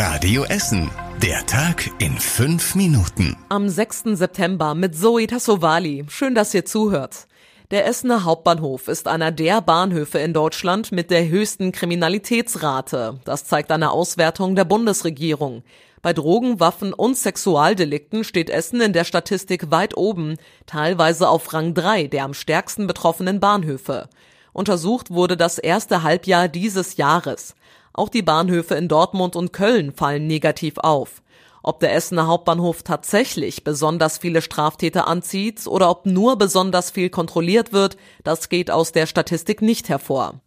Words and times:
Radio 0.00 0.44
Essen. 0.44 0.92
Der 1.20 1.44
Tag 1.46 1.90
in 1.98 2.16
fünf 2.18 2.76
Minuten. 2.76 3.36
Am 3.48 3.68
6. 3.68 4.04
September 4.12 4.76
mit 4.76 4.96
Zoe 4.96 5.26
Tassovali. 5.26 6.04
Schön, 6.08 6.36
dass 6.36 6.54
ihr 6.54 6.64
zuhört. 6.64 7.26
Der 7.72 7.84
Essener 7.84 8.22
Hauptbahnhof 8.22 8.86
ist 8.86 9.08
einer 9.08 9.32
der 9.32 9.60
Bahnhöfe 9.60 10.20
in 10.20 10.32
Deutschland 10.32 10.92
mit 10.92 11.10
der 11.10 11.28
höchsten 11.28 11.72
Kriminalitätsrate. 11.72 13.18
Das 13.24 13.46
zeigt 13.46 13.72
eine 13.72 13.90
Auswertung 13.90 14.54
der 14.54 14.66
Bundesregierung. 14.66 15.64
Bei 16.00 16.12
Drogen, 16.12 16.60
Waffen 16.60 16.92
und 16.92 17.16
Sexualdelikten 17.16 18.22
steht 18.22 18.50
Essen 18.50 18.80
in 18.80 18.92
der 18.92 19.02
Statistik 19.02 19.72
weit 19.72 19.96
oben, 19.96 20.36
teilweise 20.66 21.28
auf 21.28 21.52
Rang 21.52 21.74
3 21.74 22.06
der 22.06 22.22
am 22.22 22.34
stärksten 22.34 22.86
betroffenen 22.86 23.40
Bahnhöfe. 23.40 24.08
Untersucht 24.52 25.10
wurde 25.10 25.36
das 25.36 25.58
erste 25.58 26.04
Halbjahr 26.04 26.46
dieses 26.46 26.98
Jahres. 26.98 27.56
Auch 27.92 28.08
die 28.08 28.22
Bahnhöfe 28.22 28.74
in 28.74 28.88
Dortmund 28.88 29.36
und 29.36 29.52
Köln 29.52 29.92
fallen 29.92 30.26
negativ 30.26 30.78
auf. 30.78 31.22
Ob 31.62 31.80
der 31.80 31.94
Essener 31.94 32.26
Hauptbahnhof 32.26 32.82
tatsächlich 32.82 33.64
besonders 33.64 34.18
viele 34.18 34.42
Straftäter 34.42 35.06
anzieht 35.06 35.66
oder 35.66 35.90
ob 35.90 36.06
nur 36.06 36.36
besonders 36.36 36.90
viel 36.90 37.10
kontrolliert 37.10 37.72
wird, 37.72 37.96
das 38.24 38.48
geht 38.48 38.70
aus 38.70 38.92
der 38.92 39.06
Statistik 39.06 39.60
nicht 39.60 39.88
hervor. 39.88 40.40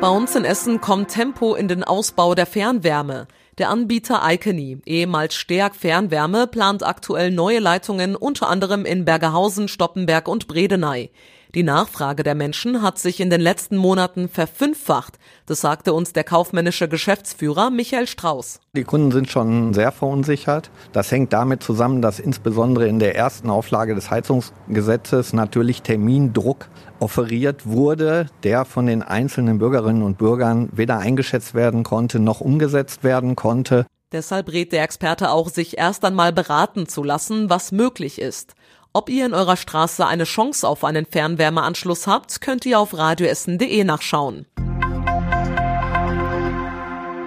Bei 0.00 0.08
uns 0.08 0.36
in 0.36 0.44
Essen 0.44 0.80
kommt 0.80 1.08
Tempo 1.08 1.54
in 1.54 1.68
den 1.68 1.82
Ausbau 1.82 2.34
der 2.34 2.46
Fernwärme. 2.46 3.26
Der 3.58 3.70
Anbieter 3.70 4.20
Icony, 4.22 4.78
ehemals 4.84 5.34
Steag 5.34 5.74
Fernwärme, 5.74 6.46
plant 6.46 6.82
aktuell 6.82 7.30
neue 7.30 7.58
Leitungen 7.58 8.14
unter 8.14 8.48
anderem 8.48 8.84
in 8.84 9.06
Bergerhausen, 9.06 9.68
Stoppenberg 9.68 10.28
und 10.28 10.46
Bredeney. 10.46 11.10
Die 11.54 11.62
Nachfrage 11.62 12.22
der 12.22 12.34
Menschen 12.34 12.82
hat 12.82 12.98
sich 12.98 13.20
in 13.20 13.30
den 13.30 13.40
letzten 13.40 13.76
Monaten 13.76 14.28
verfünffacht. 14.28 15.18
Das 15.46 15.60
sagte 15.60 15.94
uns 15.94 16.12
der 16.12 16.24
kaufmännische 16.24 16.88
Geschäftsführer 16.88 17.70
Michael 17.70 18.06
Strauß. 18.06 18.60
Die 18.74 18.84
Kunden 18.84 19.12
sind 19.12 19.30
schon 19.30 19.72
sehr 19.72 19.92
verunsichert. 19.92 20.70
Das 20.92 21.10
hängt 21.10 21.32
damit 21.32 21.62
zusammen, 21.62 22.02
dass 22.02 22.20
insbesondere 22.20 22.88
in 22.88 22.98
der 22.98 23.16
ersten 23.16 23.48
Auflage 23.48 23.94
des 23.94 24.10
Heizungsgesetzes 24.10 25.32
natürlich 25.32 25.82
Termindruck 25.82 26.68
offeriert 26.98 27.66
wurde, 27.66 28.26
der 28.42 28.64
von 28.64 28.86
den 28.86 29.02
einzelnen 29.02 29.58
Bürgerinnen 29.58 30.02
und 30.02 30.18
Bürgern 30.18 30.68
weder 30.72 30.98
eingeschätzt 30.98 31.54
werden 31.54 31.82
konnte 31.82 32.18
noch 32.18 32.40
umgesetzt 32.40 33.04
werden 33.04 33.36
konnte. 33.36 33.86
Deshalb 34.12 34.52
rät 34.52 34.72
der 34.72 34.82
Experte 34.82 35.30
auch, 35.30 35.48
sich 35.48 35.78
erst 35.78 36.04
einmal 36.04 36.32
beraten 36.32 36.86
zu 36.86 37.02
lassen, 37.02 37.50
was 37.50 37.72
möglich 37.72 38.20
ist. 38.20 38.54
Ob 38.96 39.10
ihr 39.10 39.26
in 39.26 39.34
eurer 39.34 39.58
Straße 39.58 40.06
eine 40.06 40.24
Chance 40.24 40.66
auf 40.66 40.82
einen 40.82 41.04
Fernwärmeanschluss 41.04 42.06
habt, 42.06 42.40
könnt 42.40 42.64
ihr 42.64 42.80
auf 42.80 42.96
radioessen.de 42.96 43.84
nachschauen. 43.84 44.46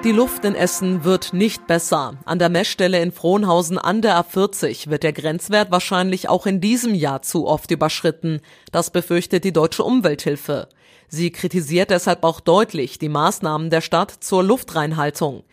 Die 0.03 0.11
Luft 0.11 0.45
in 0.45 0.55
Essen 0.55 1.03
wird 1.03 1.31
nicht 1.31 1.67
besser. 1.67 2.15
An 2.25 2.39
der 2.39 2.49
Messstelle 2.49 2.99
in 2.99 3.11
Frohnhausen 3.11 3.77
an 3.77 4.01
der 4.01 4.19
A40 4.19 4.89
wird 4.89 5.03
der 5.03 5.13
Grenzwert 5.13 5.69
wahrscheinlich 5.69 6.27
auch 6.27 6.47
in 6.47 6.59
diesem 6.59 6.95
Jahr 6.95 7.21
zu 7.21 7.45
oft 7.45 7.69
überschritten. 7.69 8.41
Das 8.71 8.89
befürchtet 8.89 9.43
die 9.43 9.53
Deutsche 9.53 9.83
Umwelthilfe. 9.83 10.69
Sie 11.07 11.29
kritisiert 11.29 11.91
deshalb 11.91 12.23
auch 12.23 12.39
deutlich 12.39 12.97
die 12.97 13.09
Maßnahmen 13.09 13.69
der 13.69 13.81
Stadt 13.81 14.11
zur 14.21 14.43
Luftreinhaltung. 14.43 15.43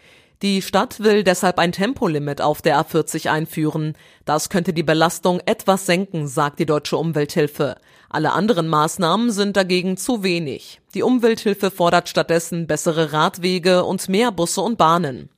Die 0.42 0.60
Stadt 0.60 1.00
will 1.00 1.24
deshalb 1.24 1.58
ein 1.58 1.72
Tempolimit 1.72 2.42
auf 2.42 2.60
der 2.60 2.78
A40 2.78 3.30
einführen. 3.30 3.94
Das 4.26 4.50
könnte 4.50 4.74
die 4.74 4.82
Belastung 4.82 5.40
etwas 5.46 5.86
senken, 5.86 6.28
sagt 6.28 6.58
die 6.58 6.66
Deutsche 6.66 6.98
Umwelthilfe. 6.98 7.76
Alle 8.10 8.32
anderen 8.32 8.68
Maßnahmen 8.68 9.30
sind 9.30 9.56
dagegen 9.56 9.96
zu 9.96 10.22
wenig. 10.22 10.82
Die 10.94 11.02
Umwelthilfe 11.02 11.70
fordert 11.70 12.10
stattdessen 12.10 12.66
bessere 12.66 13.14
Radwege 13.14 13.84
und 13.84 14.10
mehr 14.10 14.30
Busse 14.30 14.60
und 14.60 14.76
Bahnen. 14.76 15.30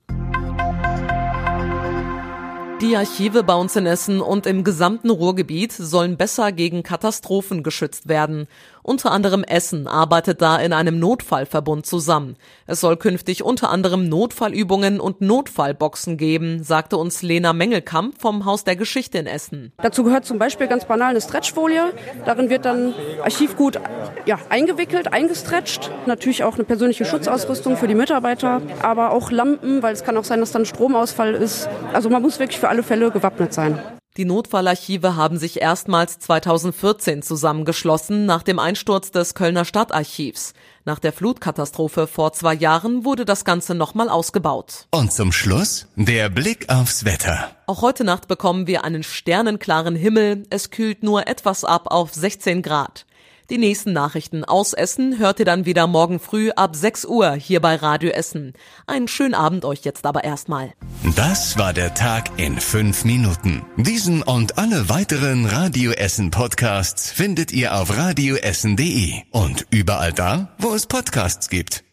Die 2.81 2.95
Archive 2.95 3.43
bei 3.43 3.55
uns 3.55 3.75
in 3.75 3.85
Essen 3.85 4.21
und 4.21 4.45
im 4.45 4.63
gesamten 4.63 5.09
Ruhrgebiet 5.09 5.73
sollen 5.73 6.15
besser 6.15 6.53
gegen 6.53 6.81
Katastrophen 6.81 7.61
geschützt 7.61 8.07
werden. 8.07 8.47
Unter 8.89 9.11
anderem 9.11 9.43
Essen 9.43 9.85
arbeitet 9.85 10.41
da 10.41 10.57
in 10.57 10.73
einem 10.73 10.97
Notfallverbund 10.97 11.85
zusammen. 11.85 12.37
Es 12.65 12.81
soll 12.81 12.97
künftig 12.97 13.43
unter 13.43 13.69
anderem 13.69 14.09
Notfallübungen 14.09 14.99
und 14.99 15.21
Notfallboxen 15.21 16.17
geben, 16.17 16.63
sagte 16.63 16.97
uns 16.97 17.21
Lena 17.21 17.53
Mengelkamp 17.53 18.19
vom 18.19 18.45
Haus 18.45 18.63
der 18.63 18.75
Geschichte 18.75 19.19
in 19.19 19.27
Essen. 19.27 19.73
Dazu 19.77 20.03
gehört 20.03 20.25
zum 20.25 20.39
Beispiel 20.39 20.65
ganz 20.65 20.85
banal 20.85 21.11
eine 21.11 21.21
Stretchfolie. 21.21 21.93
Darin 22.25 22.49
wird 22.49 22.65
dann 22.65 22.95
Archivgut 23.21 23.79
ja, 24.25 24.39
eingewickelt, 24.49 25.13
eingestretcht. 25.13 25.91
Natürlich 26.07 26.43
auch 26.43 26.55
eine 26.55 26.63
persönliche 26.63 27.05
Schutzausrüstung 27.05 27.77
für 27.77 27.87
die 27.87 27.93
Mitarbeiter, 27.93 28.59
aber 28.81 29.11
auch 29.11 29.29
Lampen, 29.29 29.83
weil 29.83 29.93
es 29.93 30.03
kann 30.03 30.17
auch 30.17 30.23
sein, 30.23 30.39
dass 30.39 30.51
dann 30.51 30.65
Stromausfall 30.65 31.35
ist. 31.35 31.69
Also 31.93 32.09
man 32.09 32.23
muss 32.23 32.39
wirklich 32.39 32.59
für 32.59 32.69
alle 32.69 32.81
Fälle 32.81 33.11
gewappnet 33.11 33.53
sein. 33.53 33.79
Die 34.19 34.25
Notfallarchive 34.25 35.15
haben 35.15 35.37
sich 35.37 35.61
erstmals 35.61 36.19
2014 36.19 37.21
zusammengeschlossen 37.21 38.25
nach 38.25 38.43
dem 38.43 38.59
Einsturz 38.59 39.11
des 39.11 39.33
Kölner 39.33 39.63
Stadtarchivs. 39.63 40.51
Nach 40.83 40.99
der 40.99 41.13
Flutkatastrophe 41.13 42.05
vor 42.05 42.33
zwei 42.33 42.53
Jahren 42.53 43.05
wurde 43.05 43.23
das 43.23 43.45
Ganze 43.45 43.75
nochmal 43.75 44.09
ausgebaut. 44.09 44.87
Und 44.91 45.13
zum 45.13 45.31
Schluss 45.31 45.87
der 45.95 46.27
Blick 46.27 46.67
aufs 46.67 47.05
Wetter. 47.05 47.55
Auch 47.65 47.81
heute 47.81 48.03
Nacht 48.03 48.27
bekommen 48.27 48.67
wir 48.67 48.83
einen 48.83 49.03
sternenklaren 49.03 49.95
Himmel. 49.95 50.43
Es 50.49 50.69
kühlt 50.69 51.01
nur 51.01 51.27
etwas 51.29 51.63
ab 51.63 51.85
auf 51.89 52.13
16 52.13 52.61
Grad. 52.61 53.05
Die 53.49 53.57
nächsten 53.57 53.93
Nachrichten 53.93 54.45
aus 54.45 54.73
Essen 54.73 55.17
hört 55.17 55.39
ihr 55.39 55.45
dann 55.45 55.65
wieder 55.65 55.87
morgen 55.87 56.19
früh 56.19 56.51
ab 56.51 56.75
6 56.75 57.05
Uhr 57.05 57.33
hier 57.33 57.59
bei 57.61 57.75
Radio 57.75 58.11
Essen. 58.11 58.53
Einen 58.85 59.07
schönen 59.07 59.33
Abend 59.33 59.65
euch 59.65 59.81
jetzt 59.81 60.05
aber 60.05 60.23
erstmal. 60.23 60.73
Das 61.15 61.57
war 61.57 61.73
der 61.73 61.95
Tag 61.95 62.29
in 62.37 62.59
fünf 62.59 63.05
Minuten. 63.05 63.63
Diesen 63.75 64.21
und 64.21 64.59
alle 64.59 64.87
weiteren 64.87 65.47
Radio 65.47 65.91
Essen 65.91 66.29
Podcasts 66.29 67.09
findet 67.09 67.51
ihr 67.51 67.75
auf 67.75 67.97
radioessen.de 67.97 69.13
und 69.31 69.65
überall 69.71 70.13
da, 70.13 70.55
wo 70.59 70.75
es 70.75 70.85
Podcasts 70.85 71.49
gibt. 71.49 71.83